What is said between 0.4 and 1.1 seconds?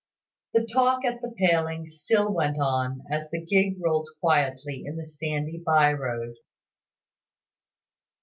The talk